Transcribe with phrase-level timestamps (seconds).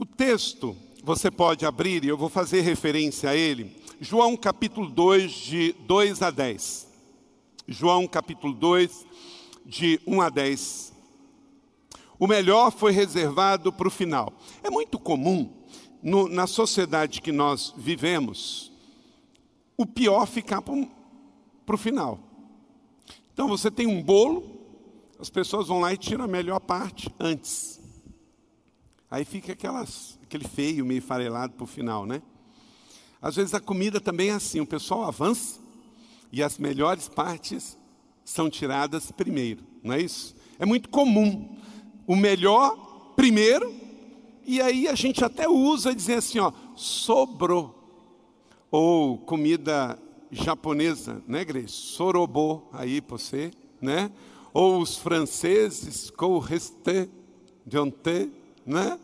[0.00, 3.76] O texto, você pode abrir e eu vou fazer referência a ele.
[4.00, 6.86] João capítulo 2, de 2 a 10.
[7.66, 9.04] João capítulo 2,
[9.66, 10.92] de 1 a 10.
[12.16, 14.32] O melhor foi reservado para o final.
[14.62, 15.52] É muito comum,
[16.00, 18.70] no, na sociedade que nós vivemos,
[19.76, 22.20] o pior ficar para o final.
[23.34, 24.44] Então você tem um bolo,
[25.18, 27.77] as pessoas vão lá e tiram a melhor parte antes.
[29.10, 32.22] Aí fica aquelas, aquele feio, meio farelado para o final, né?
[33.20, 35.58] Às vezes a comida também é assim, o pessoal avança
[36.30, 37.78] e as melhores partes
[38.24, 40.36] são tiradas primeiro, não é isso?
[40.58, 41.56] É muito comum
[42.06, 43.74] o melhor primeiro,
[44.46, 47.74] e aí a gente até usa dizer assim, ó, sobrou.
[48.70, 49.98] Ou comida
[50.30, 51.72] japonesa, né, Grace?
[51.72, 53.50] Sorobô, aí você,
[53.80, 54.10] né?
[54.52, 57.08] Ou os franceses, com reste
[57.66, 58.32] de ontem,
[58.68, 58.98] né?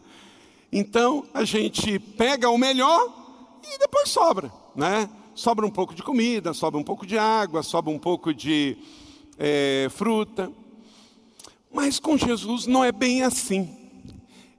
[0.70, 5.08] Então, a gente pega o melhor e depois sobra, né?
[5.34, 8.76] Sobra um pouco de comida, sobra um pouco de água, sobra um pouco de
[9.38, 10.52] é, fruta.
[11.72, 13.76] Mas com Jesus não é bem assim.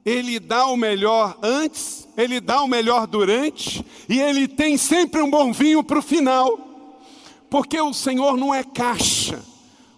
[0.04, 5.30] Ele dá o melhor antes, ele dá o melhor durante, e ele tem sempre um
[5.30, 6.58] bom vinho para o final.
[7.48, 9.42] Porque o Senhor não é caixa,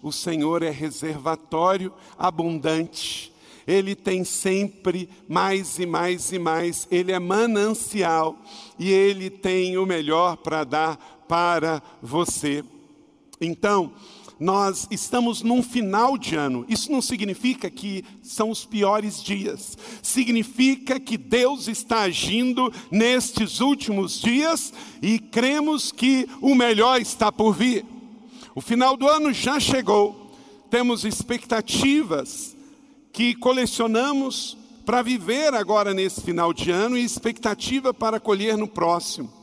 [0.02, 3.27] o Senhor é reservatório abundante.
[3.68, 8.42] Ele tem sempre mais e mais e mais, ele é manancial
[8.78, 10.96] e ele tem o melhor para dar
[11.28, 12.64] para você.
[13.38, 13.92] Então,
[14.40, 16.64] nós estamos num final de ano.
[16.66, 19.76] Isso não significa que são os piores dias.
[20.02, 24.72] Significa que Deus está agindo nestes últimos dias
[25.02, 27.84] e cremos que o melhor está por vir.
[28.54, 30.32] O final do ano já chegou.
[30.70, 32.56] Temos expectativas
[33.12, 39.38] que colecionamos para viver agora nesse final de ano e expectativa para colher no próximo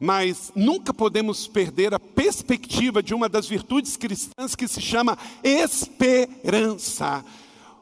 [0.00, 7.22] mas nunca podemos perder a perspectiva de uma das virtudes cristãs que se chama esperança.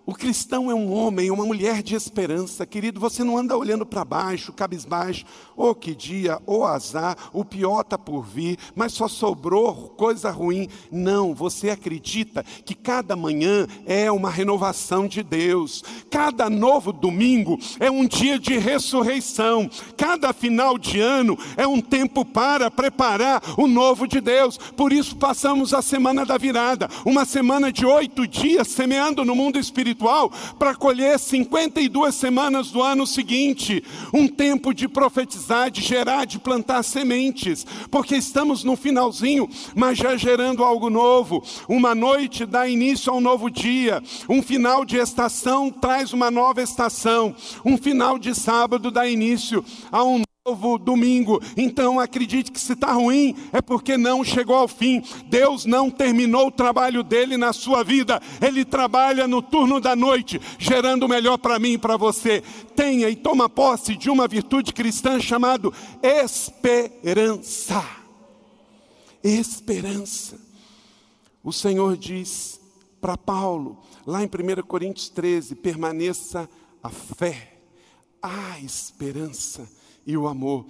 [0.08, 2.98] O cristão é um homem, uma mulher de esperança, querido.
[2.98, 7.98] Você não anda olhando para baixo, cabisbaixo, oh que dia, oh azar, o pior está
[7.98, 10.66] por vir, mas só sobrou coisa ruim.
[10.90, 17.90] Não, você acredita que cada manhã é uma renovação de Deus, cada novo domingo é
[17.90, 24.08] um dia de ressurreição, cada final de ano é um tempo para preparar o novo
[24.08, 24.56] de Deus.
[24.56, 29.58] Por isso passamos a semana da virada, uma semana de oito dias semeando no mundo
[29.58, 33.82] espiritual espiritual para colher 52 semanas do ano seguinte,
[34.14, 40.16] um tempo de profetizar, de gerar, de plantar sementes, porque estamos no finalzinho, mas já
[40.16, 41.42] gerando algo novo.
[41.68, 46.62] Uma noite dá início a um novo dia, um final de estação traz uma nova
[46.62, 47.34] estação,
[47.64, 51.40] um final de sábado dá início a um novo domingo.
[51.56, 55.02] Então acredite que se está ruim é porque não chegou ao fim.
[55.26, 58.20] Deus não terminou o trabalho dele na sua vida.
[58.40, 62.42] Ele trabalha no turno da noite, gerando o melhor para mim e para você.
[62.74, 65.70] Tenha e toma posse de uma virtude cristã chamada
[66.02, 67.84] esperança.
[69.22, 70.38] Esperança.
[71.42, 72.60] O Senhor diz
[73.00, 76.48] para Paulo, lá em 1 Coríntios 13: permaneça
[76.82, 77.58] a fé,
[78.22, 79.68] a esperança
[80.08, 80.64] e o amor.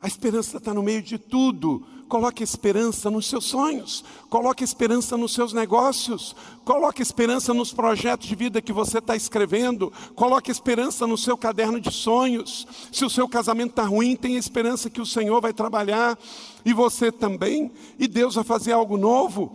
[0.00, 1.86] A esperança está no meio de tudo.
[2.08, 8.34] Coloque esperança nos seus sonhos, coloque esperança nos seus negócios, coloque esperança nos projetos de
[8.34, 12.66] vida que você está escrevendo, coloque esperança no seu caderno de sonhos.
[12.90, 16.18] Se o seu casamento está ruim, tenha esperança que o Senhor vai trabalhar
[16.64, 19.54] e você também, e Deus vai fazer algo novo.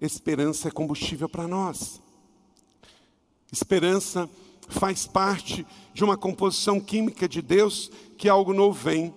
[0.00, 2.00] Esperança é combustível para nós.
[3.50, 4.30] Esperança
[4.70, 9.14] faz parte de uma composição química de Deus que algo novo vem.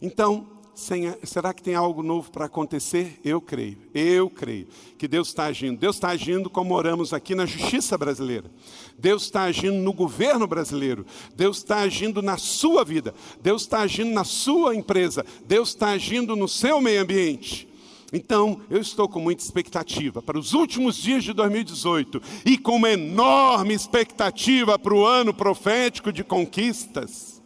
[0.00, 3.20] Então, será que tem algo novo para acontecer?
[3.24, 4.66] Eu creio, eu creio
[4.96, 5.78] que Deus está agindo.
[5.78, 8.50] Deus está agindo como oramos aqui na justiça brasileira.
[8.98, 11.04] Deus está agindo no governo brasileiro.
[11.34, 13.14] Deus está agindo na sua vida.
[13.40, 15.24] Deus está agindo na sua empresa.
[15.46, 17.71] Deus está agindo no seu meio ambiente.
[18.12, 22.90] Então, eu estou com muita expectativa para os últimos dias de 2018 e com uma
[22.90, 27.40] enorme expectativa para o ano profético de conquistas.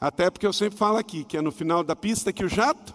[0.00, 2.94] Até porque eu sempre falo aqui que é no final da pista que o jato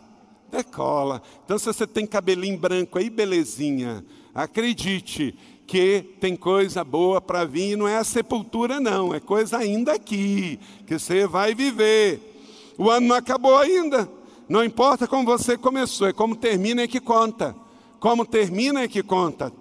[0.51, 1.21] decola.
[1.45, 4.03] Então, se você tem cabelinho branco aí, belezinha,
[4.33, 5.37] acredite
[5.67, 10.59] que tem coisa boa para vir, não é a sepultura, não, é coisa ainda aqui,
[10.87, 12.19] que você vai viver.
[12.75, 14.09] O ano não acabou ainda,
[14.49, 17.55] não importa como você começou, é como termina é que conta.
[17.99, 19.53] Como termina é que conta.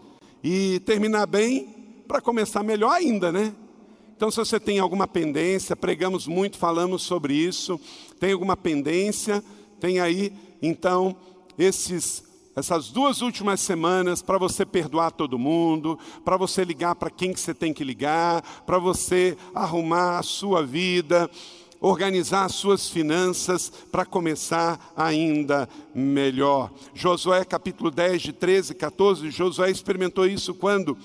[0.42, 3.54] E terminar bem para começar melhor ainda, né?
[4.16, 7.78] Então, se você tem alguma pendência, pregamos muito, falamos sobre isso,
[8.18, 9.44] tem alguma pendência,
[9.78, 11.14] tem aí, então,
[11.58, 12.26] esses
[12.56, 17.38] essas duas últimas semanas para você perdoar todo mundo, para você ligar para quem que
[17.38, 21.30] você tem que ligar, para você arrumar a sua vida,
[21.80, 26.70] organizar as suas finanças para começar ainda melhor.
[26.94, 30.96] Josué capítulo 10, de 13 e 14, Josué experimentou isso quando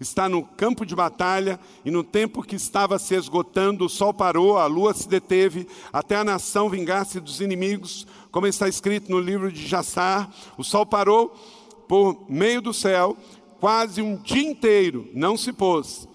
[0.00, 4.56] está no campo de batalha e no tempo que estava se esgotando, o sol parou,
[4.56, 9.50] a lua se deteve, até a nação vingar-se dos inimigos, como está escrito no livro
[9.50, 11.34] de Jassar, o sol parou
[11.88, 13.16] por meio do céu,
[13.58, 16.06] quase um dia inteiro, não se pôs.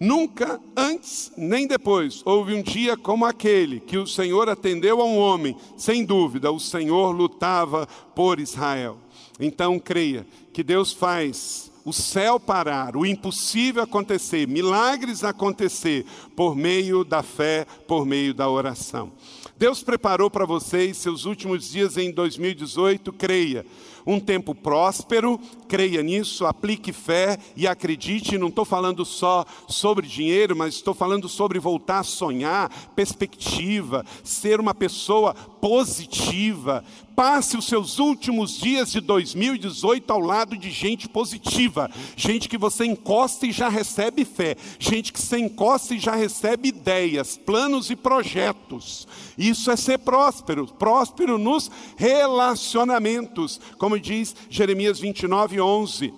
[0.00, 5.18] Nunca antes nem depois houve um dia como aquele que o Senhor atendeu a um
[5.18, 8.98] homem, sem dúvida, o Senhor lutava por Israel.
[9.40, 16.04] Então creia que Deus faz o céu parar, o impossível acontecer, milagres acontecer
[16.36, 19.10] por meio da fé, por meio da oração.
[19.56, 23.64] Deus preparou para vocês seus últimos dias em 2018, creia
[24.08, 25.38] um tempo próspero,
[25.68, 28.38] creia nisso, aplique fé e acredite.
[28.38, 34.60] Não estou falando só sobre dinheiro, mas estou falando sobre voltar a sonhar, perspectiva, ser
[34.60, 36.82] uma pessoa positiva.
[37.18, 42.84] Passe os seus últimos dias de 2018 ao lado de gente positiva, gente que você
[42.84, 47.96] encosta e já recebe fé, gente que você encosta e já recebe ideias, planos e
[47.96, 49.08] projetos.
[49.36, 56.14] Isso é ser próspero, próspero nos relacionamentos, como diz Jeremias 29, 11.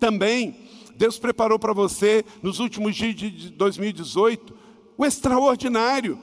[0.00, 0.56] Também,
[0.96, 4.52] Deus preparou para você, nos últimos dias de 2018,
[4.98, 6.18] o extraordinário.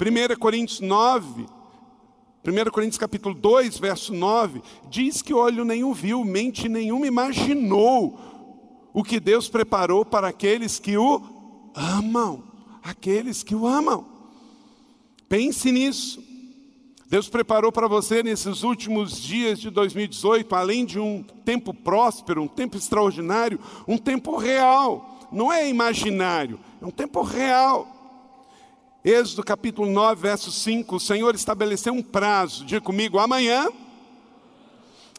[0.00, 1.59] 1 Coríntios 9,
[2.42, 8.18] 1 Coríntios capítulo 2, verso 9, diz que olho nenhum viu, mente nenhuma imaginou
[8.94, 11.22] o que Deus preparou para aqueles que o
[11.74, 12.42] amam,
[12.82, 14.06] aqueles que o amam.
[15.28, 16.24] Pense nisso.
[17.06, 22.48] Deus preparou para você nesses últimos dias de 2018, além de um tempo próspero, um
[22.48, 27.99] tempo extraordinário, um tempo real, não é imaginário, é um tempo real.
[29.02, 33.66] Êxodo capítulo 9, verso 5, o Senhor estabeleceu um prazo, diga comigo, amanhã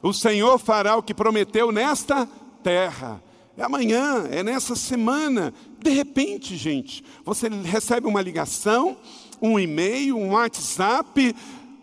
[0.03, 2.27] o Senhor fará o que prometeu nesta
[2.63, 3.21] terra.
[3.57, 5.53] É amanhã, é nessa semana.
[5.79, 8.97] De repente, gente, você recebe uma ligação,
[9.41, 11.35] um e-mail, um WhatsApp,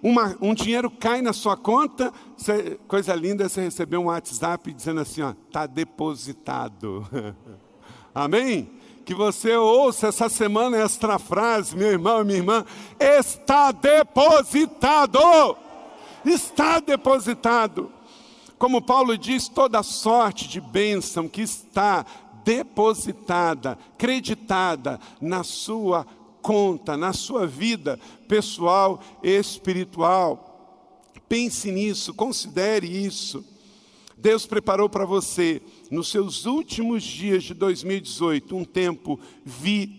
[0.03, 2.13] uma, um dinheiro cai na sua conta.
[2.37, 7.07] Você, coisa linda você receber um WhatsApp dizendo assim: está depositado.
[8.15, 8.78] Amém?
[9.09, 12.63] Que você ouça essa semana esta frase, meu irmão e minha irmã,
[13.01, 15.19] está depositado.
[16.27, 17.91] Está depositado.
[18.59, 22.05] Como Paulo diz, toda sorte de bênção que está
[22.45, 26.07] depositada, creditada na sua
[26.43, 31.09] conta, na sua vida pessoal e espiritual.
[31.27, 33.43] Pense nisso, considere isso.
[34.19, 39.95] Deus preparou para você, nos seus últimos dias de 2018, um tempo vitorioso.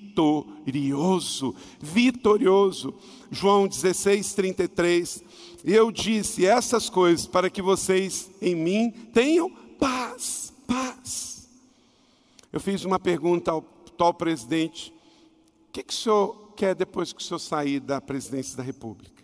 [1.80, 2.94] Vitorioso.
[3.31, 5.24] João 16, 33.
[5.63, 9.50] Eu disse essas coisas para que vocês em mim tenham
[9.80, 10.53] paz.
[10.68, 11.47] Paz.
[12.51, 13.63] Eu fiz uma pergunta ao
[14.00, 14.94] atual presidente:
[15.68, 19.24] o que, que o senhor quer depois que o senhor sair da presidência da República?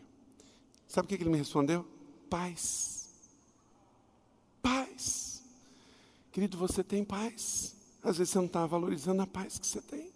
[0.88, 1.86] Sabe o que ele me respondeu?
[2.30, 2.95] Paz.
[6.36, 7.78] Querido, você tem paz.
[8.04, 10.12] Às vezes você não está valorizando a paz que você tem.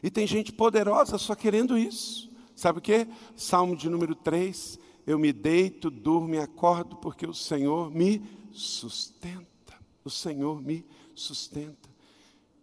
[0.00, 2.30] E tem gente poderosa só querendo isso.
[2.54, 3.04] Sabe o que?
[3.34, 4.78] Salmo de número 3.
[5.04, 9.74] Eu me deito, durmo e acordo porque o Senhor me sustenta.
[10.04, 11.90] O Senhor me sustenta.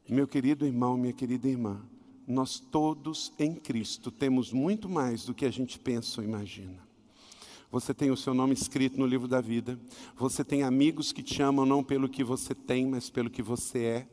[0.08, 1.86] Meu querido irmão, minha querida irmã,
[2.26, 6.83] nós todos em Cristo temos muito mais do que a gente pensa ou imagina.
[7.74, 9.80] Você tem o seu nome escrito no livro da vida.
[10.16, 13.80] Você tem amigos que te amam não pelo que você tem, mas pelo que você
[13.80, 14.08] é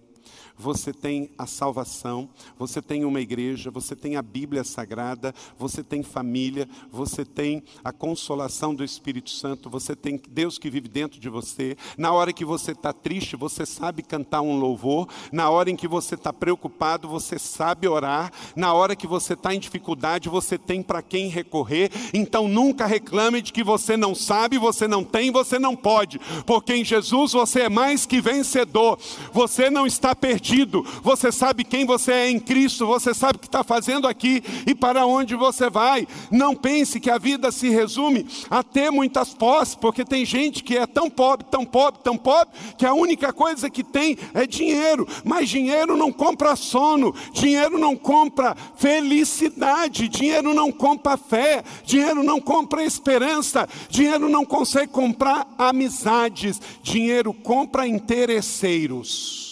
[0.56, 6.02] você tem a salvação, você tem uma igreja, você tem a Bíblia Sagrada, você tem
[6.02, 11.28] família, você tem a consolação do Espírito Santo, você tem Deus que vive dentro de
[11.28, 11.76] você.
[11.96, 15.08] Na hora que você está triste, você sabe cantar um louvor.
[15.32, 18.32] Na hora em que você está preocupado, você sabe orar.
[18.54, 21.90] Na hora que você está em dificuldade, você tem para quem recorrer.
[22.12, 26.74] Então nunca reclame de que você não sabe, você não tem, você não pode, porque
[26.74, 28.98] em Jesus você é mais que vencedor.
[29.32, 33.46] Você não está perdido, você sabe quem você é em Cristo, você sabe o que
[33.46, 36.06] está fazendo aqui e para onde você vai.
[36.30, 40.76] Não pense que a vida se resume a ter muitas posses, porque tem gente que
[40.76, 45.08] é tão pobre, tão pobre, tão pobre, que a única coisa que tem é dinheiro,
[45.24, 52.40] mas dinheiro não compra sono, dinheiro não compra felicidade, dinheiro não compra fé, dinheiro não
[52.40, 59.49] compra esperança, dinheiro não consegue comprar amizades, dinheiro compra interesseiros.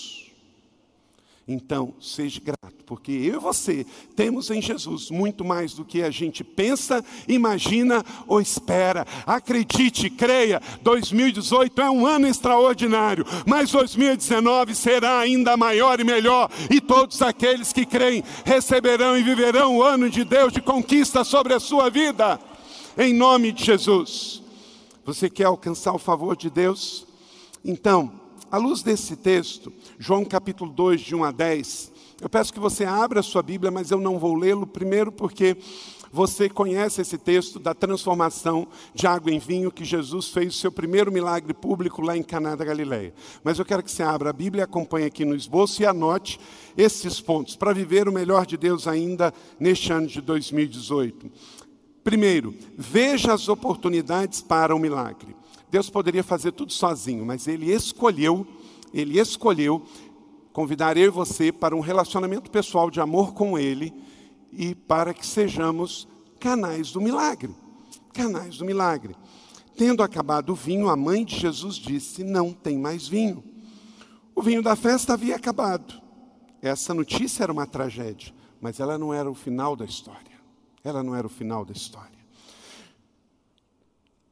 [1.50, 6.10] Então, seja grato, porque eu e você temos em Jesus muito mais do que a
[6.10, 9.06] gente pensa, imagina ou espera.
[9.24, 16.82] Acredite, creia, 2018 é um ano extraordinário, mas 2019 será ainda maior e melhor, e
[16.82, 21.60] todos aqueles que creem receberão e viverão o ano de Deus de conquista sobre a
[21.60, 22.38] sua vida,
[22.98, 24.42] em nome de Jesus.
[25.06, 27.06] Você quer alcançar o favor de Deus?
[27.64, 32.58] Então, à luz desse texto, João capítulo 2, de 1 a 10, eu peço que
[32.58, 35.56] você abra a sua Bíblia, mas eu não vou lê-lo, primeiro porque
[36.10, 40.72] você conhece esse texto da transformação de água em vinho que Jesus fez o seu
[40.72, 43.12] primeiro milagre público lá em Caná da Galileia.
[43.44, 46.40] Mas eu quero que você abra a Bíblia, acompanhe aqui no esboço e anote
[46.76, 51.30] esses pontos para viver o melhor de Deus ainda neste ano de 2018.
[52.02, 55.36] Primeiro, veja as oportunidades para o milagre.
[55.70, 58.46] Deus poderia fazer tudo sozinho, mas ele escolheu,
[58.92, 59.84] ele escolheu
[60.52, 63.92] convidar eu e você para um relacionamento pessoal de amor com ele
[64.52, 66.08] e para que sejamos
[66.40, 67.54] canais do milagre.
[68.12, 69.14] Canais do milagre.
[69.76, 73.44] Tendo acabado o vinho, a mãe de Jesus disse: Não tem mais vinho.
[74.34, 76.00] O vinho da festa havia acabado.
[76.60, 80.38] Essa notícia era uma tragédia, mas ela não era o final da história.
[80.82, 82.18] Ela não era o final da história.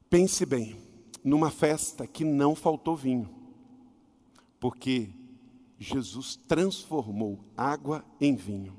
[0.09, 0.75] Pense bem,
[1.23, 3.29] numa festa que não faltou vinho,
[4.59, 5.09] porque
[5.79, 8.75] Jesus transformou água em vinho.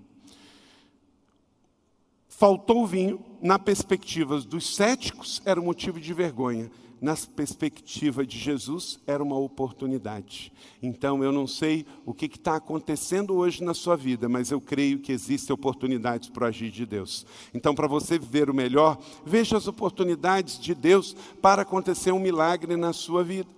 [2.29, 8.99] Faltou vinho, na perspectiva dos céticos, era um motivo de vergonha na perspectiva de Jesus,
[9.07, 10.53] era uma oportunidade.
[10.83, 14.99] Então, eu não sei o que está acontecendo hoje na sua vida, mas eu creio
[14.99, 17.25] que existem oportunidades para o agir de Deus.
[17.55, 22.77] Então, para você viver o melhor, veja as oportunidades de Deus para acontecer um milagre
[22.77, 23.49] na sua vida.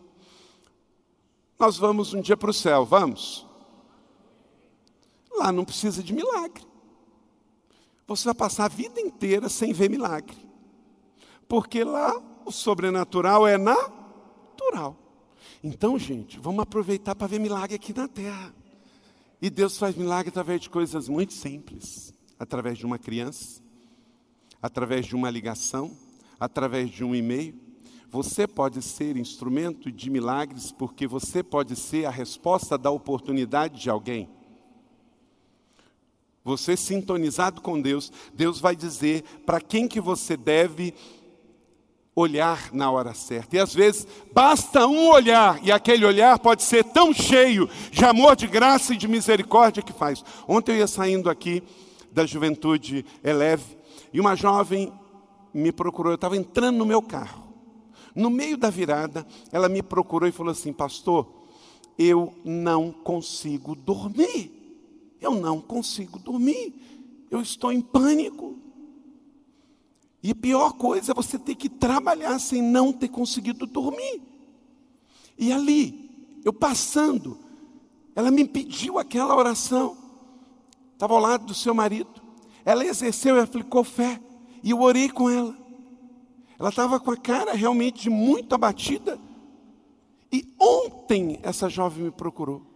[1.58, 3.46] Nós vamos um dia para o céu, vamos?
[5.36, 6.64] Lá não precisa de milagre.
[8.06, 10.36] Você vai passar a vida inteira sem ver milagre.
[11.46, 12.20] Porque lá
[12.50, 14.96] o sobrenatural é natural.
[15.62, 18.52] Então, gente, vamos aproveitar para ver milagre aqui na terra.
[19.40, 23.60] E Deus faz milagre através de coisas muito simples através de uma criança,
[24.62, 25.94] através de uma ligação,
[26.38, 27.54] através de um e-mail.
[28.08, 33.90] Você pode ser instrumento de milagres porque você pode ser a resposta da oportunidade de
[33.90, 34.26] alguém.
[36.42, 40.94] Você sintonizado com Deus, Deus vai dizer para quem que você deve
[42.14, 43.56] olhar na hora certa.
[43.56, 48.36] E às vezes basta um olhar, e aquele olhar pode ser tão cheio de amor,
[48.36, 50.24] de graça e de misericórdia que faz.
[50.46, 51.62] Ontem eu ia saindo aqui
[52.12, 53.78] da juventude eleve,
[54.12, 54.92] e uma jovem
[55.54, 57.48] me procurou, eu estava entrando no meu carro.
[58.14, 61.26] No meio da virada, ela me procurou e falou assim: Pastor,
[61.96, 64.58] eu não consigo dormir.
[65.20, 66.74] Eu não consigo dormir.
[67.30, 68.58] Eu estou em pânico.
[70.22, 74.20] E a pior coisa é você ter que trabalhar sem não ter conseguido dormir.
[75.38, 77.38] E ali, eu passando,
[78.14, 79.96] ela me pediu aquela oração.
[80.92, 82.20] Estava ao lado do seu marido.
[82.64, 84.20] Ela exerceu e aplicou fé.
[84.62, 85.56] E eu orei com ela.
[86.58, 89.18] Ela estava com a cara realmente muito abatida.
[90.30, 92.69] E ontem essa jovem me procurou.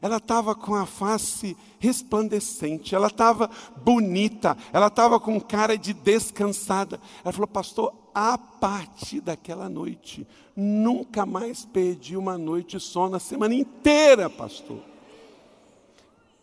[0.00, 3.50] Ela estava com a face resplandecente, ela estava
[3.82, 7.00] bonita, ela estava com cara de descansada.
[7.24, 13.20] Ela falou, pastor, a partir daquela noite, nunca mais perdi uma noite de sono a
[13.20, 14.80] semana inteira, pastor.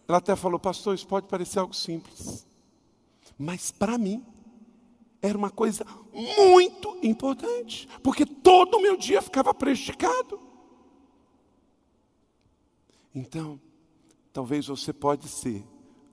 [0.08, 2.46] Ela até falou, pastor, isso pode parecer algo simples,
[3.38, 4.26] mas para mim
[5.22, 10.47] era uma coisa muito importante, porque todo o meu dia ficava prejudicado.
[13.18, 13.60] Então,
[14.32, 15.66] talvez você pode ser,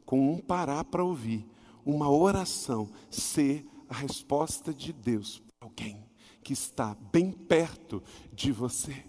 [0.06, 1.46] com um parar para ouvir,
[1.84, 6.02] uma oração, ser a resposta de Deus para alguém
[6.42, 9.04] que está bem perto de você.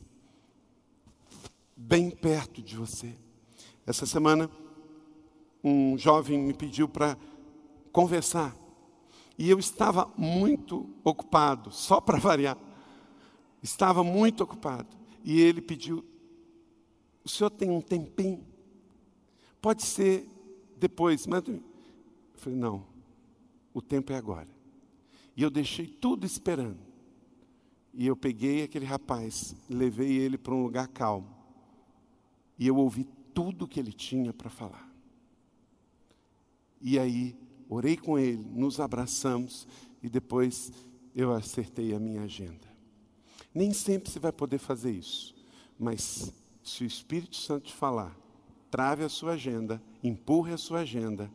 [1.73, 3.15] Bem perto de você.
[3.87, 4.51] Essa semana,
[5.63, 7.17] um jovem me pediu para
[7.93, 8.53] conversar.
[9.37, 12.57] E eu estava muito ocupado, só para variar.
[13.63, 14.97] Estava muito ocupado.
[15.23, 16.03] E ele pediu
[17.25, 18.55] o senhor tem um tempinho?
[19.65, 20.29] pode ser
[20.77, 21.25] depois.
[21.25, 21.59] Mas eu
[22.35, 22.85] falei, não,
[23.73, 24.47] o tempo é agora.
[25.35, 26.77] E eu deixei tudo esperando.
[27.91, 31.35] E eu peguei aquele rapaz, levei ele para um lugar calmo.
[32.59, 34.87] E eu ouvi tudo que ele tinha para falar.
[36.79, 37.35] E aí,
[37.67, 39.67] orei com ele, nos abraçamos
[40.03, 40.71] e depois
[41.15, 42.67] eu acertei a minha agenda.
[43.51, 45.33] Nem sempre você vai poder fazer isso,
[45.79, 46.31] mas
[46.65, 48.17] se o Espírito Santo te falar,
[48.71, 51.31] trave a sua agenda, empurre a sua agenda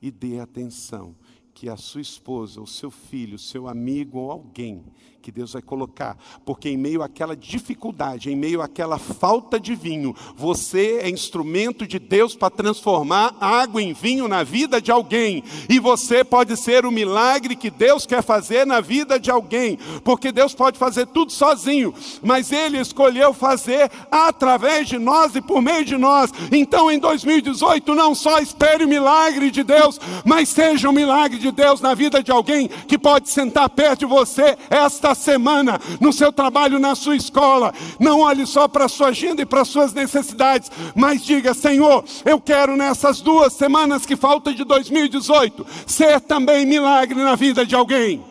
[0.00, 1.14] e dê atenção
[1.60, 4.82] que a sua esposa, o seu filho, o seu amigo ou alguém
[5.20, 10.14] que Deus vai colocar, porque em meio àquela dificuldade, em meio àquela falta de vinho,
[10.34, 15.78] você é instrumento de Deus para transformar água em vinho na vida de alguém, e
[15.78, 20.54] você pode ser o milagre que Deus quer fazer na vida de alguém, porque Deus
[20.54, 25.96] pode fazer tudo sozinho, mas Ele escolheu fazer através de nós e por meio de
[25.96, 26.32] nós.
[26.50, 31.49] Então, em 2018, não só espere o milagre de Deus, mas seja o milagre de
[31.50, 36.32] Deus na vida de alguém que pode sentar perto de você esta semana, no seu
[36.32, 37.72] trabalho, na sua escola.
[37.98, 42.04] Não olhe só para a sua agenda e para as suas necessidades, mas diga: Senhor,
[42.24, 47.74] eu quero nessas duas semanas que faltam de 2018 ser também milagre na vida de
[47.74, 48.29] alguém.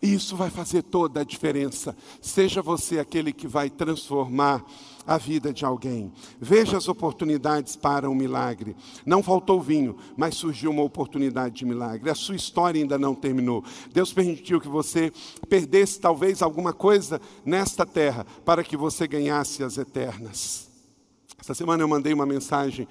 [0.00, 1.96] Isso vai fazer toda a diferença.
[2.20, 4.64] Seja você aquele que vai transformar
[5.04, 6.12] a vida de alguém.
[6.38, 8.76] Veja as oportunidades para um milagre.
[9.04, 12.10] Não faltou vinho, mas surgiu uma oportunidade de milagre.
[12.10, 13.64] A sua história ainda não terminou.
[13.92, 15.10] Deus permitiu que você
[15.48, 20.68] perdesse talvez alguma coisa nesta terra para que você ganhasse as eternas.
[21.40, 22.86] Essa semana eu mandei uma mensagem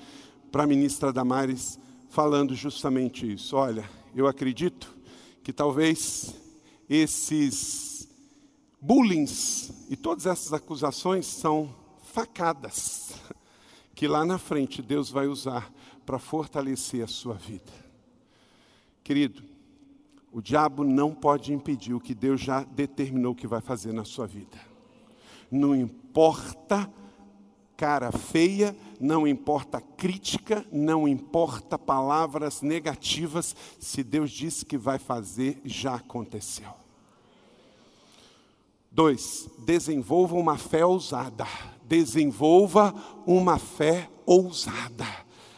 [0.52, 3.56] para a ministra Damares falando justamente isso.
[3.56, 4.94] Olha, eu acredito
[5.44, 6.34] que talvez
[6.90, 8.08] esses
[8.82, 9.26] bullying
[9.90, 13.16] e todas essas acusações são facadas
[13.96, 15.74] que lá na frente Deus vai usar
[16.06, 17.72] para fortalecer a sua vida.
[19.04, 19.44] Querido,
[20.32, 24.28] o diabo não pode impedir o que Deus já determinou que vai fazer na sua
[24.28, 24.58] vida.
[25.50, 26.92] Não importa
[27.78, 35.62] cara feia, não importa crítica, não importa palavras negativas, se Deus disse que vai fazer,
[35.64, 36.72] já aconteceu.
[38.92, 41.46] Dois, desenvolva uma fé ousada
[41.88, 42.94] desenvolva
[43.26, 45.08] uma fé ousada.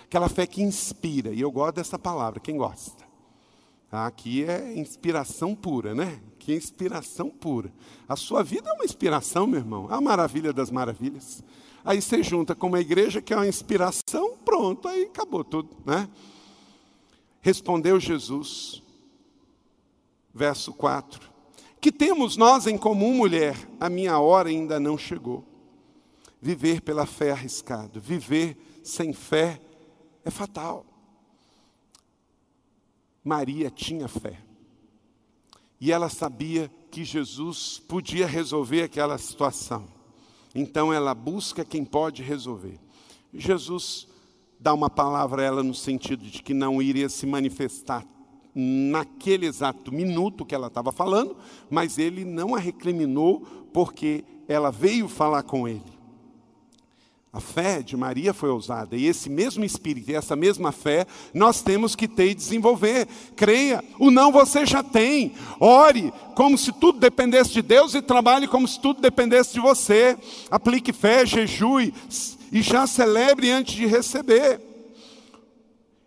[0.03, 3.07] Aquela fé que inspira, e eu gosto dessa palavra, quem gosta?
[3.91, 6.21] Aqui é inspiração pura, né?
[6.49, 7.71] Que inspiração pura.
[8.07, 11.43] A sua vida é uma inspiração, meu irmão, é a maravilha das maravilhas.
[11.85, 16.09] Aí você junta com uma igreja que é uma inspiração, pronto, aí acabou tudo, né?
[17.39, 18.81] Respondeu Jesus,
[20.33, 21.29] verso 4:
[21.79, 23.55] Que temos nós em comum, mulher?
[23.79, 25.45] A minha hora ainda não chegou.
[26.41, 28.01] Viver pela fé é arriscado.
[28.01, 29.61] Viver sem fé
[30.25, 30.83] é fatal.
[33.23, 34.48] Maria tinha fé.
[35.79, 39.85] E ela sabia que Jesus podia resolver aquela situação.
[40.53, 42.79] Então ela busca quem pode resolver.
[43.33, 44.07] Jesus
[44.59, 48.05] dá uma palavra a ela no sentido de que não iria se manifestar
[48.53, 51.37] naquele exato minuto que ela estava falando,
[51.69, 55.98] mas ele não a recriminou porque ela veio falar com ele.
[57.31, 61.61] A fé de Maria foi ousada, e esse mesmo espírito, e essa mesma fé, nós
[61.61, 63.07] temos que ter e desenvolver.
[63.35, 65.33] Creia, o não você já tem.
[65.59, 70.17] Ore como se tudo dependesse de Deus e trabalhe como se tudo dependesse de você.
[70.49, 71.93] Aplique fé, jejue
[72.51, 74.68] e já celebre antes de receber.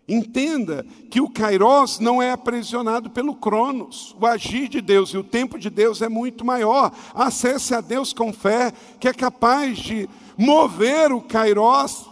[0.07, 4.13] Entenda que o Kairos não é aprisionado pelo Cronos.
[4.19, 6.91] O agir de Deus e o tempo de Deus é muito maior.
[7.13, 12.09] Acesse a Deus com fé, que é capaz de mover o Kairos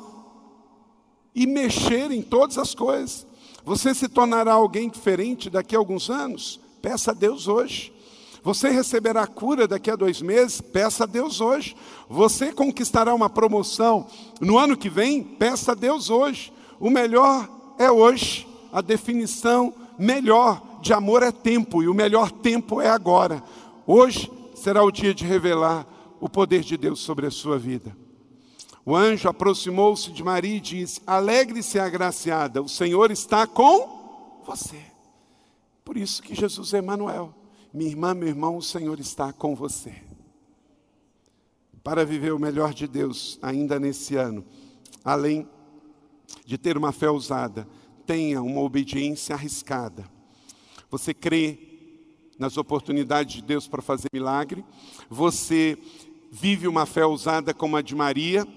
[1.36, 3.28] e mexer em todas as coisas.
[3.66, 6.60] Você se tornará alguém diferente daqui a alguns anos?
[6.82, 7.94] Peça a Deus hoje.
[8.42, 10.62] Você receberá cura daqui a dois meses?
[10.62, 11.76] Peça a Deus hoje.
[12.10, 14.08] Você conquistará uma promoção
[14.40, 15.22] no ano que vem?
[15.22, 16.52] Peça a Deus hoje.
[16.80, 18.48] O melhor é hoje.
[18.72, 23.44] A definição melhor de amor é tempo, e o melhor tempo é agora.
[23.86, 25.86] Hoje será o dia de revelar
[26.20, 27.96] o poder de Deus sobre a sua vida.
[28.86, 34.82] O anjo aproximou-se de Maria e disse: Alegre-se, agraciada, o Senhor está com você.
[35.84, 37.34] Por isso que Jesus é Emmanuel.
[37.74, 39.94] Minha irmã, meu irmão, o Senhor está com você.
[41.84, 44.46] Para viver o melhor de Deus ainda nesse ano,
[45.04, 45.48] além
[46.46, 47.68] de ter uma fé ousada,
[48.06, 50.06] tenha uma obediência arriscada.
[50.90, 51.58] Você crê
[52.38, 54.66] nas oportunidades de Deus para fazer milagre,
[55.10, 55.78] você
[56.32, 58.48] vive uma fé ousada como a de Maria,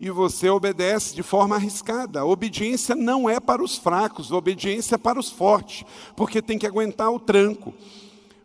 [0.00, 2.20] e você obedece de forma arriscada.
[2.20, 6.58] A obediência não é para os fracos, a obediência é para os fortes, porque tem
[6.58, 7.74] que aguentar o tranco.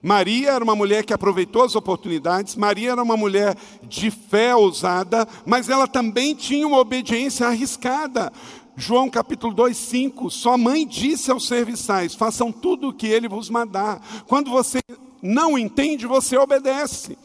[0.03, 5.25] Maria era uma mulher que aproveitou as oportunidades, Maria era uma mulher de fé ousada,
[5.45, 8.29] mas ela também tinha uma obediência arriscada.
[8.75, 13.49] João capítulo 2, 5, sua mãe disse aos serviçais, façam tudo o que ele vos
[13.49, 14.05] mandar.
[14.27, 14.79] Quando você
[15.21, 17.17] não entende, você obedece.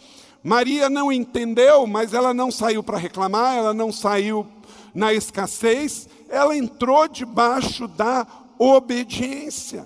[0.44, 4.46] Maria não entendeu, mas ela não saiu para reclamar, ela não saiu
[4.94, 8.24] na escassez, ela entrou debaixo da
[8.56, 9.84] obediência.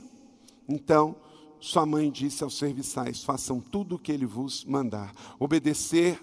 [0.69, 1.17] Então,
[1.63, 5.15] sua mãe disse aos serviçais: façam tudo o que ele vos mandar.
[5.39, 6.21] Obedecer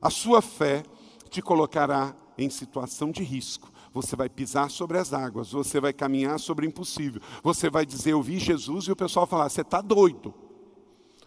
[0.00, 0.82] a sua fé
[1.28, 3.70] te colocará em situação de risco.
[3.92, 7.20] Você vai pisar sobre as águas, você vai caminhar sobre o impossível.
[7.42, 10.32] Você vai dizer: Eu vi Jesus, e o pessoal falar: Você está doido.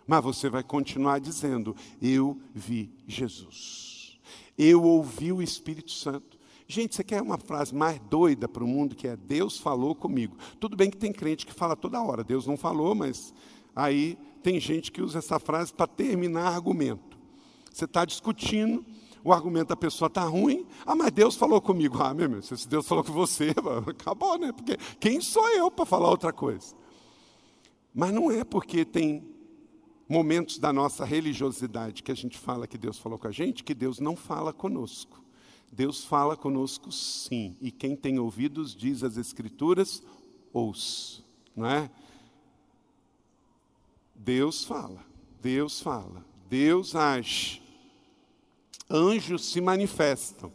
[0.07, 4.19] Mas você vai continuar dizendo: Eu vi Jesus.
[4.57, 6.38] Eu ouvi o Espírito Santo.
[6.71, 10.37] Gente, você quer uma frase mais doida para o mundo que é Deus falou comigo?
[10.59, 13.33] Tudo bem que tem crente que fala toda hora, Deus não falou, mas
[13.75, 17.17] aí tem gente que usa essa frase para terminar argumento.
[17.73, 18.85] Você está discutindo,
[19.23, 22.03] o argumento da pessoa está ruim, ah, mas Deus falou comigo.
[22.03, 23.49] Ah, meu irmão, se Deus falou com você,
[23.89, 24.51] acabou, né?
[24.51, 26.75] Porque quem sou eu para falar outra coisa?
[27.91, 29.27] Mas não é porque tem
[30.07, 33.73] momentos da nossa religiosidade que a gente fala que Deus falou com a gente, que
[33.73, 35.28] Deus não fala conosco.
[35.71, 37.55] Deus fala conosco sim.
[37.61, 40.03] E quem tem ouvidos, diz as Escrituras,
[40.51, 41.21] ouça.
[41.55, 41.89] Não é?
[44.15, 45.05] Deus fala,
[45.41, 47.61] Deus fala, Deus age.
[48.89, 50.51] Anjos se manifestam.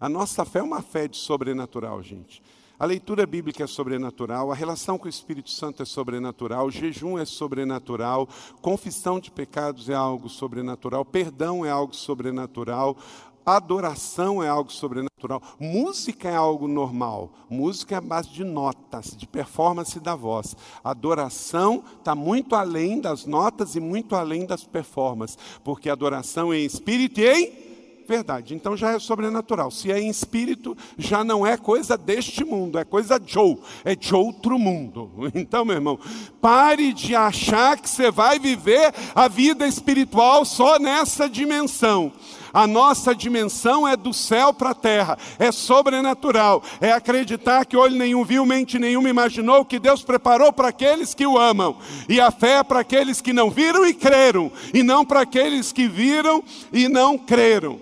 [0.00, 2.42] A nossa fé é uma fé de sobrenatural, gente.
[2.78, 7.16] A leitura bíblica é sobrenatural, a relação com o Espírito Santo é sobrenatural, o jejum
[7.16, 8.28] é sobrenatural,
[8.60, 12.96] confissão de pecados é algo sobrenatural, perdão é algo sobrenatural,
[13.44, 19.26] adoração é algo sobrenatural, música é algo normal, música é a base de notas, de
[19.26, 20.56] performance da voz.
[20.82, 26.64] Adoração está muito além das notas e muito além das performances, porque adoração é em
[26.64, 27.64] espírito e em
[28.06, 28.54] verdade.
[28.54, 29.70] Então já é sobrenatural.
[29.70, 33.94] Se é em espírito, já não é coisa deste mundo, é coisa de ou, é
[33.94, 35.10] de outro mundo.
[35.34, 35.98] Então, meu irmão,
[36.40, 42.12] pare de achar que você vai viver a vida espiritual só nessa dimensão.
[42.54, 47.96] A nossa dimensão é do céu para a terra, é sobrenatural, é acreditar que olho
[47.96, 51.76] nenhum viu, mente nenhuma imaginou que Deus preparou para aqueles que o amam,
[52.08, 55.72] e a fé é para aqueles que não viram e creram, e não para aqueles
[55.72, 57.80] que viram e não creram.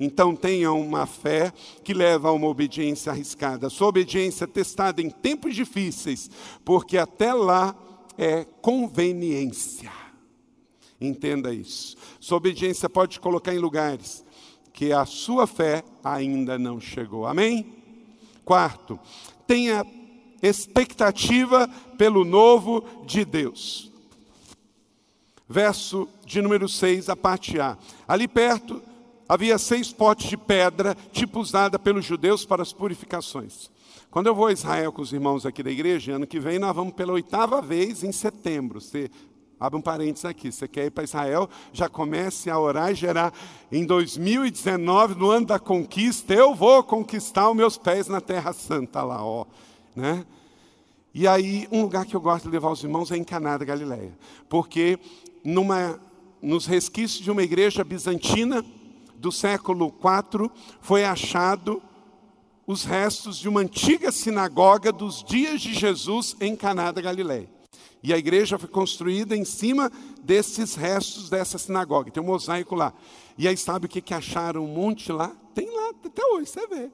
[0.00, 1.52] Então tenha uma fé
[1.84, 3.70] que leva a uma obediência arriscada.
[3.70, 6.30] Sua obediência testada em tempos difíceis,
[6.64, 7.76] porque até lá
[8.18, 10.01] é conveniência.
[11.06, 11.96] Entenda isso.
[12.20, 14.24] Sua obediência pode te colocar em lugares
[14.72, 17.26] que a sua fé ainda não chegou.
[17.26, 17.74] Amém?
[18.44, 18.98] Quarto,
[19.46, 19.84] tenha
[20.42, 23.90] expectativa pelo novo de Deus.
[25.48, 27.76] Verso de número 6, a parte A.
[28.08, 28.82] Ali perto
[29.28, 33.70] havia seis potes de pedra, tipo usada pelos judeus para as purificações.
[34.10, 36.74] Quando eu vou a Israel com os irmãos aqui da igreja, ano que vem nós
[36.74, 38.80] vamos pela oitava vez em setembro.
[38.80, 39.10] Você
[39.62, 43.32] abre um parênteses aqui, você quer ir para Israel, já comece a orar e gerar.
[43.70, 49.02] Em 2019, no ano da conquista, eu vou conquistar os meus pés na Terra Santa
[49.02, 49.46] lá, ó.
[49.94, 50.26] Né?
[51.14, 53.64] E aí, um lugar que eu gosto de levar os irmãos é em Caná da
[53.64, 54.12] Galileia.
[54.48, 54.98] Porque
[55.44, 56.00] numa,
[56.42, 58.64] nos resquícios de uma igreja bizantina,
[59.22, 61.80] do século IV, foi achado
[62.66, 67.48] os restos de uma antiga sinagoga dos dias de Jesus em Caná da Galileia.
[68.02, 69.90] E a igreja foi construída em cima
[70.22, 72.10] desses restos dessa sinagoga.
[72.10, 72.92] Tem um mosaico lá.
[73.38, 75.34] E aí sabe o que, que acharam um monte lá?
[75.54, 76.90] Tem lá até hoje, você vê.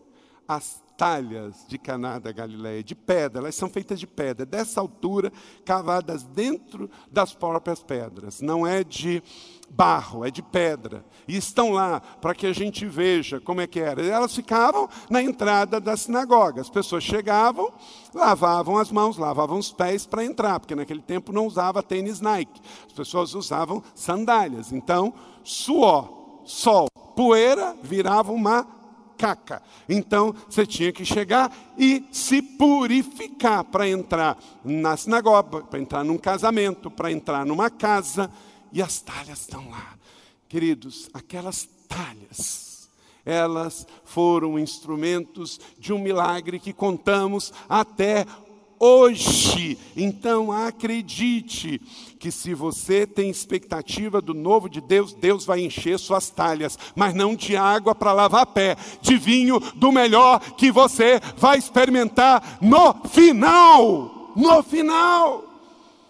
[0.49, 5.33] As talhas de Caná da Galileia, de pedra, elas são feitas de pedra, dessa altura,
[5.65, 8.41] cavadas dentro das próprias pedras.
[8.41, 9.23] Não é de
[9.71, 11.05] barro, é de pedra.
[11.29, 14.05] E estão lá para que a gente veja como é que era.
[14.05, 16.61] Elas ficavam na entrada da sinagoga.
[16.61, 17.73] As pessoas chegavam,
[18.13, 22.61] lavavam as mãos, lavavam os pés para entrar, porque naquele tempo não usava tênis Nike.
[22.89, 24.73] As pessoas usavam sandálias.
[24.73, 28.78] Então, suor, sol, poeira virava uma
[29.19, 29.61] caca.
[29.89, 36.17] Então você tinha que chegar e se purificar para entrar na sinagoga, para entrar num
[36.17, 38.31] casamento, para entrar numa casa.
[38.73, 39.95] E as talhas estão lá.
[40.49, 42.89] Queridos, aquelas talhas,
[43.25, 48.25] elas foram instrumentos de um milagre que contamos até
[48.79, 49.79] hoje.
[49.97, 51.81] Então acredite
[52.19, 57.14] que se você tem expectativa do novo de Deus, Deus vai encher suas talhas, mas
[57.14, 62.95] não de água para lavar pé, de vinho do melhor que você vai experimentar no
[63.09, 64.33] final.
[64.37, 65.45] No final.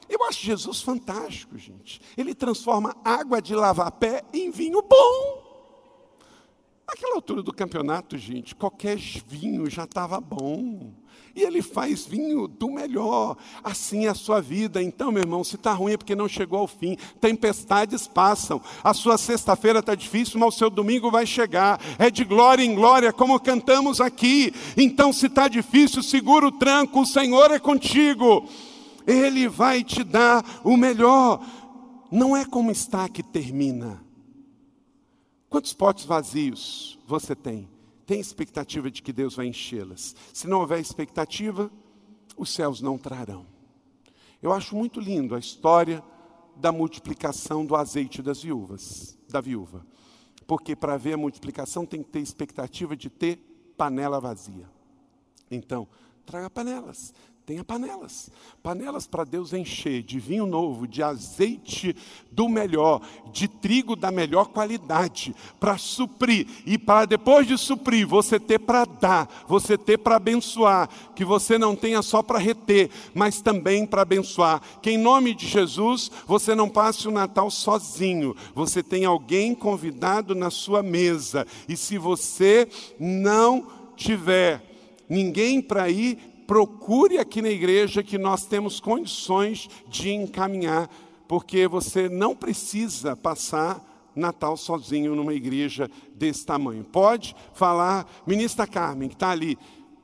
[0.09, 2.01] Eu acho Jesus fantástico, gente.
[2.17, 5.49] Ele transforma água de lavar pé em vinho bom.
[6.89, 10.95] Naquela altura do campeonato, gente, qualquer vinho já estava bom.
[11.39, 13.37] E ele faz vinho do melhor.
[13.63, 14.83] Assim é a sua vida.
[14.83, 16.97] Então, meu irmão, se está ruim é porque não chegou ao fim.
[17.21, 18.61] Tempestades passam.
[18.83, 21.81] A sua sexta-feira está difícil, mas o seu domingo vai chegar.
[21.97, 24.53] É de glória em glória, como cantamos aqui.
[24.77, 27.03] Então, se está difícil, segura o tranco.
[27.03, 28.45] O Senhor é contigo.
[29.07, 31.41] Ele vai te dar o melhor.
[32.11, 34.03] Não é como está que termina
[35.49, 37.69] Quantos potes vazios você tem?
[38.09, 40.17] Tem expectativa de que Deus vai enchê-las?
[40.33, 41.71] Se não houver expectativa,
[42.39, 43.45] os céus não trarão.
[44.41, 46.03] Eu acho muito lindo a história
[46.57, 49.87] da multiplicação do azeite das viúvas, da viúva.
[50.47, 53.37] Porque para ver a multiplicação tem que ter expectativa de ter
[53.77, 54.67] panela vazia.
[55.51, 55.87] Então,
[56.25, 57.13] traga panelas,
[57.49, 58.31] Tenha panelas.
[58.63, 61.97] Panelas para Deus encher de vinho novo, de azeite
[62.31, 63.01] do melhor,
[63.33, 66.47] de trigo da melhor qualidade, para suprir.
[66.67, 70.91] E para depois de suprir, você ter para dar, você ter para abençoar.
[71.17, 74.61] Que você não tenha só para reter, mas também para abençoar.
[74.83, 78.37] Que em nome de Jesus, você não passe o Natal sozinho.
[78.55, 81.47] Você tem alguém convidado na sua mesa.
[81.67, 82.69] E se você
[83.01, 84.63] não tiver
[85.09, 90.89] ninguém para ir, procure aqui na igreja que nós temos condições de encaminhar,
[91.29, 93.85] porque você não precisa passar
[94.17, 96.85] Natal sozinho numa igreja desse tamanho.
[96.85, 99.59] Pode falar, ministra Carmen, que está ali,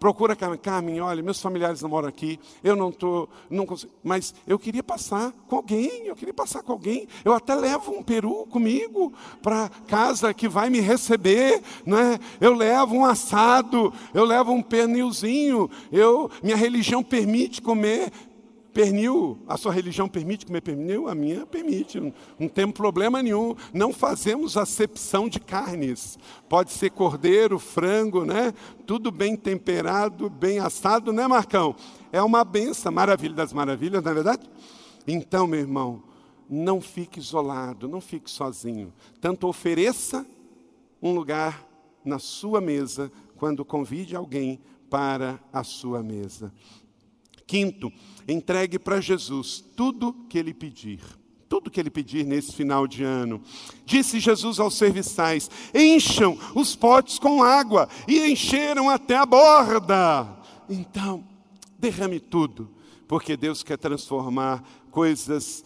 [0.05, 4.59] procura Carmen, olha, meus familiares não moram aqui, eu não estou, não consigo, mas eu
[4.59, 9.14] queria passar com alguém, eu queria passar com alguém, eu até levo um peru comigo
[9.40, 12.21] para casa que vai me receber, não é?
[12.38, 18.12] Eu levo um assado, eu levo um pernilzinho, eu, minha religião permite comer
[18.74, 21.08] Pernil, a sua religião permite comer pernil?
[21.08, 23.54] A minha permite, não, tem problema nenhum.
[23.72, 26.18] Não fazemos acepção de carnes.
[26.48, 28.52] Pode ser cordeiro, frango, né?
[28.84, 31.76] Tudo bem temperado, bem assado, né, Marcão?
[32.10, 34.50] É uma benção, maravilha das maravilhas, não é verdade?
[35.06, 36.02] Então, meu irmão,
[36.50, 38.92] não fique isolado, não fique sozinho.
[39.20, 40.26] Tanto ofereça
[41.00, 41.64] um lugar
[42.04, 44.60] na sua mesa quando convide alguém
[44.90, 46.52] para a sua mesa.
[47.46, 47.92] Quinto,
[48.26, 51.00] entregue para Jesus tudo que ele pedir.
[51.48, 53.40] Tudo que ele pedir nesse final de ano.
[53.85, 60.37] Disse Jesus aos serviçais: encham os potes com água, e encheram até a borda.
[60.68, 61.24] Então,
[61.78, 62.70] derrame tudo,
[63.07, 65.64] porque Deus quer transformar coisas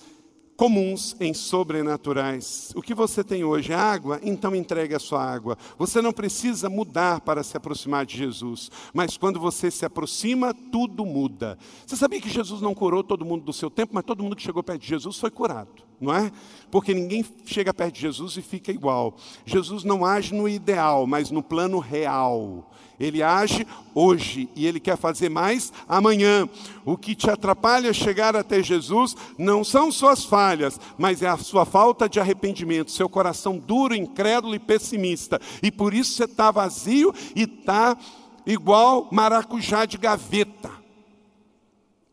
[0.58, 2.72] comuns em sobrenaturais.
[2.74, 5.56] O que você tem hoje é água, então entregue a sua água.
[5.78, 11.06] Você não precisa mudar para se aproximar de Jesus, mas quando você se aproxima, tudo
[11.06, 11.56] muda.
[11.86, 14.42] Você sabia que Jesus não curou todo mundo do seu tempo, mas todo mundo que
[14.42, 16.30] chegou perto de Jesus foi curado não é?
[16.70, 19.16] Porque ninguém chega perto de Jesus e fica igual.
[19.44, 22.70] Jesus não age no ideal, mas no plano real.
[23.00, 26.48] Ele age hoje e ele quer fazer mais amanhã.
[26.84, 31.64] O que te atrapalha chegar até Jesus não são suas falhas, mas é a sua
[31.64, 35.40] falta de arrependimento, seu coração duro, incrédulo e pessimista.
[35.62, 37.96] E por isso você está vazio e está
[38.44, 40.70] igual maracujá de gaveta.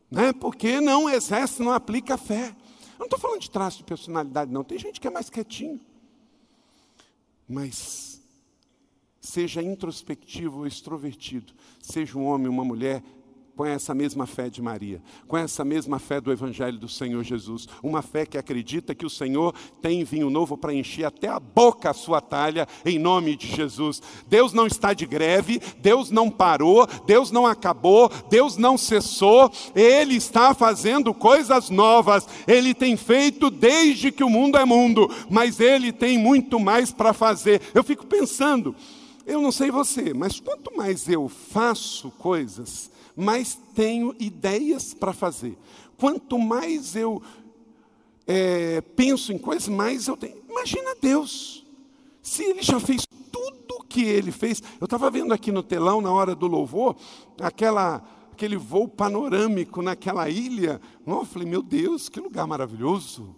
[0.08, 0.32] Né?
[0.32, 2.54] Porque não exerce, não aplica a fé.
[2.96, 4.64] Eu não estou falando de traço de personalidade, não.
[4.64, 5.80] Tem gente que é mais quietinho.
[7.48, 8.22] Mas
[9.20, 13.02] seja introspectivo ou extrovertido, seja um homem ou uma mulher,
[13.56, 17.66] com essa mesma fé de Maria, com essa mesma fé do Evangelho do Senhor Jesus,
[17.82, 21.88] uma fé que acredita que o Senhor tem vinho novo para encher até a boca
[21.88, 24.02] a sua talha, em nome de Jesus.
[24.28, 30.16] Deus não está de greve, Deus não parou, Deus não acabou, Deus não cessou, Ele
[30.16, 35.92] está fazendo coisas novas, Ele tem feito desde que o mundo é mundo, mas Ele
[35.92, 37.62] tem muito mais para fazer.
[37.72, 38.76] Eu fico pensando,
[39.26, 45.58] eu não sei você, mas quanto mais eu faço coisas, mais tenho ideias para fazer.
[45.98, 47.20] Quanto mais eu
[48.24, 50.36] é, penso em coisas, mais eu tenho.
[50.48, 51.66] Imagina Deus,
[52.22, 54.62] se Ele já fez tudo o que Ele fez.
[54.80, 56.94] Eu estava vendo aqui no telão, na hora do louvor,
[57.40, 60.80] aquela, aquele voo panorâmico naquela ilha.
[61.04, 63.34] eu falei, meu Deus, que lugar maravilhoso.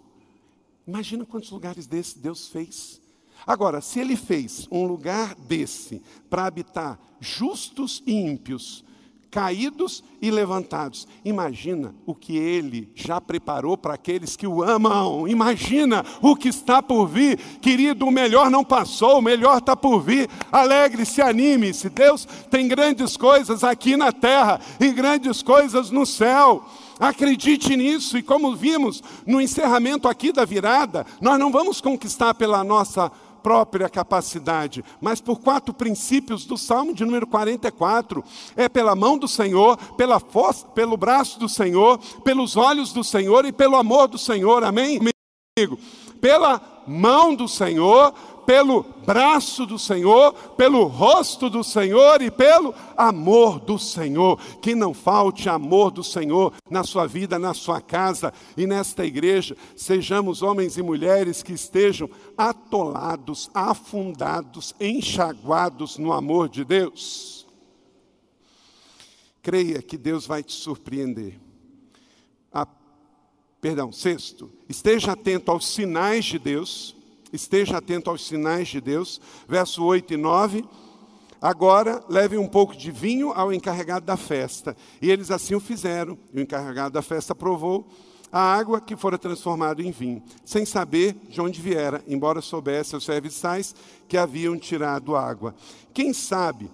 [0.85, 3.01] Imagina quantos lugares desses Deus fez.
[3.49, 8.85] Agora, se Ele fez um lugar desse para habitar justos e ímpios,
[9.31, 11.07] caídos e levantados.
[11.25, 15.27] Imagina o que ele já preparou para aqueles que o amam.
[15.27, 17.37] Imagina o que está por vir.
[17.59, 20.29] Querido, o melhor não passou, o melhor está por vir.
[20.51, 21.89] Alegre-se, anime-se.
[21.89, 26.63] Deus tem grandes coisas aqui na terra e grandes coisas no céu.
[26.99, 32.61] Acredite nisso, e como vimos no encerramento aqui da virada, nós não vamos conquistar pela
[32.61, 33.09] nossa
[33.41, 38.23] própria capacidade, mas por quatro princípios do Salmo de número 44.
[38.55, 43.45] É pela mão do Senhor, pela força, pelo braço do Senhor, pelos olhos do Senhor
[43.45, 44.63] e pelo amor do Senhor.
[44.63, 44.99] Amém?
[46.19, 48.13] Pela mão do Senhor,
[48.49, 54.39] pelo braço do Senhor, pelo rosto do Senhor e pelo amor do Senhor.
[54.59, 59.55] Que não falte amor do Senhor na sua vida, na sua casa e nesta igreja.
[59.75, 67.47] Sejamos homens e mulheres que estejam atolados, afundados, enxaguados no amor de Deus.
[69.43, 71.48] Creia que Deus vai te surpreender.
[73.61, 76.95] Perdão, sexto, esteja atento aos sinais de Deus
[77.31, 79.21] esteja atento aos sinais de Deus.
[79.47, 80.65] Verso 8 e 9.
[81.41, 84.75] Agora leve um pouco de vinho ao encarregado da festa.
[85.01, 86.17] E eles assim o fizeram.
[86.33, 87.87] E o encarregado da festa provou
[88.31, 93.03] a água que fora transformada em vinho, sem saber de onde viera, embora soubesse os
[93.03, 93.73] serviçais
[94.07, 95.55] que haviam tirado água.
[95.91, 96.69] Quem sabe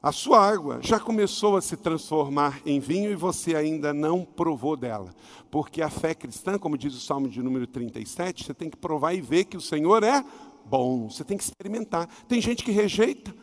[0.00, 4.76] a sua água já começou a se transformar em vinho e você ainda não provou
[4.76, 5.12] dela.
[5.50, 9.12] Porque a fé cristã, como diz o Salmo de número 37, você tem que provar
[9.14, 10.24] e ver que o Senhor é
[10.64, 11.10] bom.
[11.10, 12.06] Você tem que experimentar.
[12.28, 13.34] Tem gente que rejeita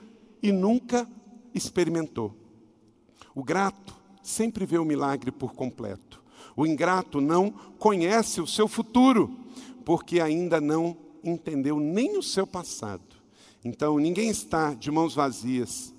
[0.42, 1.06] e nunca
[1.54, 2.34] experimentou.
[3.34, 6.24] O grato sempre vê o milagre por completo.
[6.56, 9.30] O ingrato não conhece o seu futuro,
[9.84, 13.04] porque ainda não entendeu nem o seu passado.
[13.64, 15.95] Então, ninguém está de mãos vazias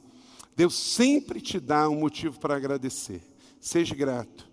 [0.56, 3.20] Deus sempre te dá um motivo para agradecer.
[3.60, 4.48] Seja grato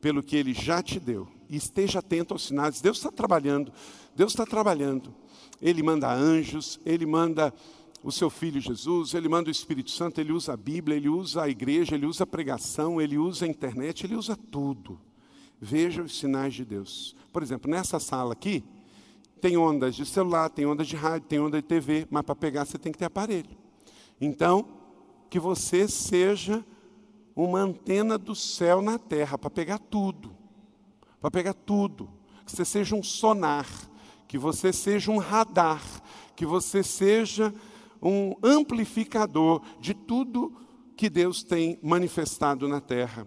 [0.00, 1.26] pelo que Ele já te deu.
[1.48, 2.80] E esteja atento aos sinais.
[2.80, 3.72] Deus está trabalhando.
[4.14, 5.12] Deus está trabalhando.
[5.60, 7.52] Ele manda anjos, Ele manda
[8.02, 11.42] o seu Filho Jesus, Ele manda o Espírito Santo, Ele usa a Bíblia, Ele usa
[11.42, 14.98] a igreja, Ele usa a pregação, Ele usa a internet, Ele usa tudo.
[15.60, 17.14] Veja os sinais de Deus.
[17.32, 18.64] Por exemplo, nessa sala aqui,
[19.40, 22.64] tem ondas de celular, tem ondas de rádio, tem onda de TV, mas para pegar
[22.64, 23.50] você tem que ter aparelho.
[24.20, 24.79] Então,
[25.30, 26.64] que você seja
[27.36, 30.36] uma antena do céu na terra para pegar tudo,
[31.20, 32.10] para pegar tudo,
[32.44, 33.66] que você seja um sonar,
[34.26, 35.80] que você seja um radar,
[36.34, 37.54] que você seja
[38.02, 40.52] um amplificador de tudo
[40.96, 43.26] que Deus tem manifestado na terra.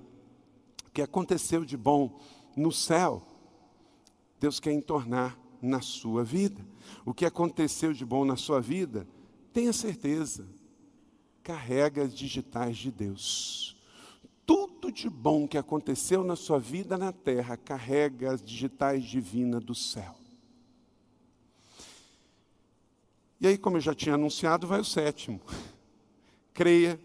[0.88, 2.20] O que aconteceu de bom
[2.56, 3.26] no céu,
[4.40, 6.64] Deus quer entornar na sua vida.
[7.06, 9.08] O que aconteceu de bom na sua vida,
[9.54, 10.46] tenha certeza,
[11.44, 13.76] carrega as digitais de Deus.
[14.46, 19.76] Tudo de bom que aconteceu na sua vida na terra carrega as digitais divinas do
[19.76, 20.16] céu.
[23.40, 25.42] E aí, como eu já tinha anunciado, vai o sétimo.
[26.54, 27.00] Creia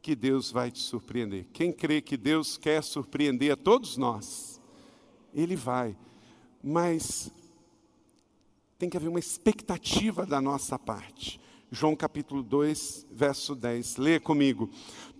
[0.00, 1.46] que Deus vai te surpreender.
[1.52, 4.60] Quem crê que Deus quer surpreender a todos nós,
[5.32, 5.96] Ele vai.
[6.62, 7.32] Mas
[8.78, 11.40] tem que haver uma expectativa da nossa parte.
[11.74, 13.96] João capítulo 2, verso 10.
[13.96, 14.70] Leia comigo.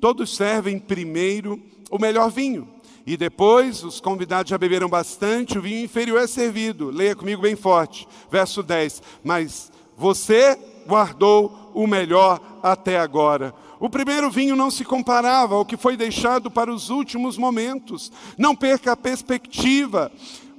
[0.01, 2.69] Todos servem primeiro o melhor vinho,
[3.05, 6.91] e depois os convidados já beberam bastante, o vinho inferior é servido.
[6.91, 8.09] Leia comigo bem forte.
[8.31, 9.03] Verso 10.
[9.23, 13.53] Mas você guardou o melhor até agora.
[13.81, 18.11] O primeiro vinho não se comparava ao que foi deixado para os últimos momentos.
[18.39, 20.11] Não perca a perspectiva.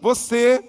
[0.01, 0.63] Você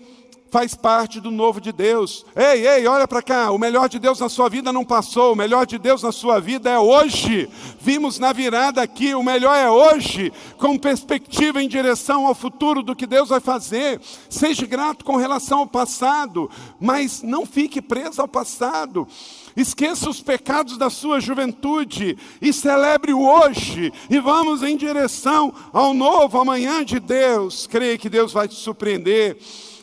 [0.56, 2.24] faz parte do novo de Deus.
[2.34, 5.36] Ei, ei, olha para cá, o melhor de Deus na sua vida não passou, o
[5.36, 7.46] melhor de Deus na sua vida é hoje.
[7.78, 12.96] Vimos na virada aqui, o melhor é hoje, com perspectiva em direção ao futuro do
[12.96, 14.00] que Deus vai fazer.
[14.30, 19.06] Seja grato com relação ao passado, mas não fique preso ao passado.
[19.54, 23.92] Esqueça os pecados da sua juventude e celebre o hoje.
[24.08, 27.66] E vamos em direção ao novo amanhã de Deus.
[27.66, 29.36] Creia que Deus vai te surpreender.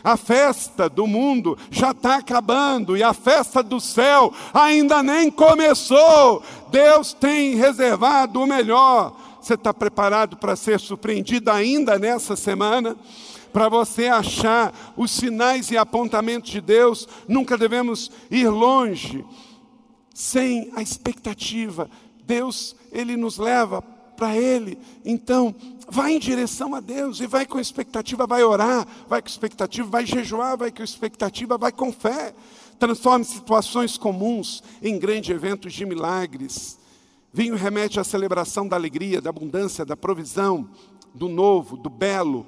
[0.04, 6.44] A festa do mundo já está acabando e a festa do céu ainda nem começou.
[6.70, 9.16] Deus tem reservado o melhor.
[9.42, 12.98] Você está preparado para ser surpreendido ainda nessa semana?
[13.54, 19.24] Para você achar os sinais e apontamentos de Deus, nunca devemos ir longe
[20.14, 21.90] sem a expectativa.
[22.26, 24.78] Deus, Ele nos leva para Ele.
[25.04, 25.54] Então,
[25.94, 30.04] vai em direção a Deus e vai com expectativa, vai orar, vai com expectativa, vai
[30.04, 32.34] jejuar, vai com expectativa, vai com fé.
[32.80, 36.80] Transforme situações comuns em grandes eventos de milagres.
[37.32, 40.68] Vinho remete à celebração da alegria, da abundância, da provisão,
[41.14, 42.48] do novo, do belo.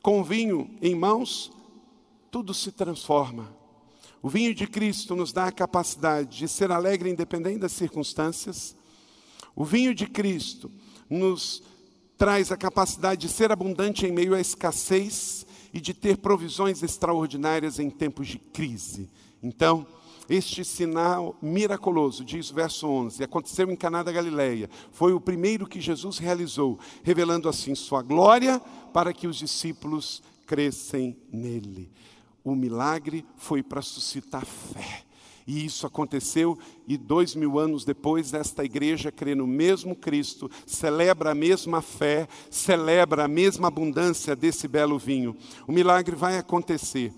[0.00, 1.50] Com o vinho em mãos,
[2.30, 3.52] tudo se transforma.
[4.22, 8.76] O vinho de Cristo nos dá a capacidade de ser alegre independente das circunstâncias.
[9.56, 10.70] O vinho de Cristo
[11.10, 11.62] nos
[12.16, 17.78] traz a capacidade de ser abundante em meio à escassez e de ter provisões extraordinárias
[17.78, 19.10] em tempos de crise.
[19.42, 19.86] Então,
[20.28, 24.68] este sinal miraculoso, diz o verso 11, aconteceu em Caná da Galileia.
[24.90, 28.60] Foi o primeiro que Jesus realizou, revelando assim sua glória
[28.92, 31.92] para que os discípulos crescem nele.
[32.42, 35.05] O milagre foi para suscitar fé.
[35.46, 41.30] E isso aconteceu, e dois mil anos depois, esta igreja crê no mesmo Cristo, celebra
[41.30, 45.36] a mesma fé, celebra a mesma abundância desse belo vinho.
[45.64, 47.12] O milagre vai acontecer.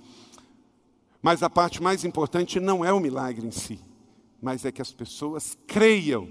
[1.22, 3.80] Mas a parte mais importante não é o milagre em si,
[4.42, 6.28] mas é que as pessoas creiam.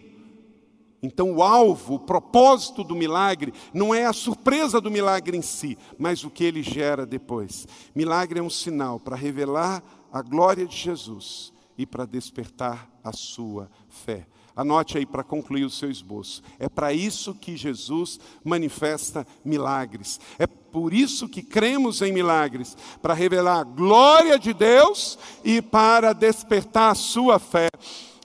[1.02, 5.76] Então, o alvo, o propósito do milagre, não é a surpresa do milagre em si,
[5.98, 7.68] mas o que ele gera depois.
[7.95, 13.69] Milagre é um sinal para revelar a glória de Jesus e para despertar a sua
[13.88, 14.28] fé.
[14.55, 16.41] Anote aí para concluir o seu esboço.
[16.57, 20.19] É para isso que Jesus manifesta milagres.
[20.39, 26.11] É por isso que cremos em milagres, para revelar a glória de Deus e para
[26.11, 27.69] despertar a sua fé.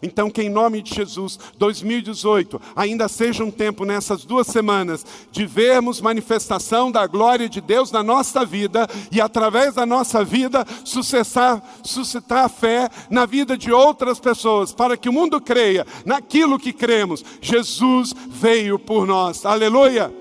[0.03, 5.46] Então, que em nome de Jesus, 2018, ainda seja um tempo nessas duas semanas de
[5.46, 11.62] vermos manifestação da glória de Deus na nossa vida e através da nossa vida suscitar,
[11.84, 17.24] suscitar fé na vida de outras pessoas, para que o mundo creia naquilo que cremos.
[17.40, 19.46] Jesus veio por nós.
[19.46, 20.12] Aleluia!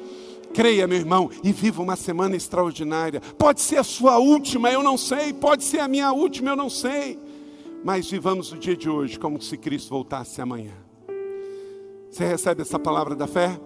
[0.53, 3.21] Creia, meu irmão, e viva uma semana extraordinária.
[3.37, 5.31] Pode ser a sua última, eu não sei.
[5.31, 7.17] Pode ser a minha última, eu não sei
[7.83, 10.73] mas vivamos o dia de hoje como se Cristo voltasse amanhã.
[12.09, 13.59] Você recebe essa palavra da fé?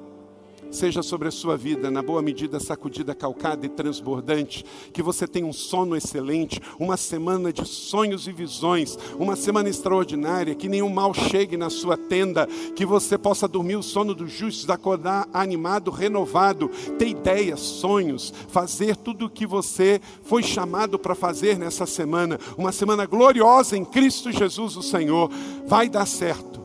[0.76, 5.46] Seja sobre a sua vida, na boa medida sacudida, calcada e transbordante, que você tenha
[5.46, 11.14] um sono excelente, uma semana de sonhos e visões, uma semana extraordinária, que nenhum mal
[11.14, 12.46] chegue na sua tenda,
[12.76, 16.70] que você possa dormir o sono dos justos, acordar animado, renovado,
[17.00, 22.72] ter ideias, sonhos, fazer tudo o que você foi chamado para fazer nessa semana, uma
[22.72, 25.30] semana gloriosa em Cristo Jesus, o Senhor,
[25.66, 26.62] vai dar certo.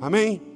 [0.00, 0.51] Amém?